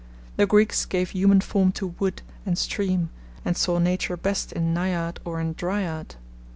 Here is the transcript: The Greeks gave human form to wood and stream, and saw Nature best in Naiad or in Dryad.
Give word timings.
The 0.37 0.47
Greeks 0.47 0.85
gave 0.85 1.11
human 1.11 1.41
form 1.41 1.71
to 1.73 1.93
wood 1.99 2.23
and 2.43 2.57
stream, 2.57 3.11
and 3.45 3.55
saw 3.55 3.77
Nature 3.77 4.17
best 4.17 4.51
in 4.51 4.73
Naiad 4.73 5.19
or 5.23 5.39
in 5.39 5.53
Dryad. 5.53 6.15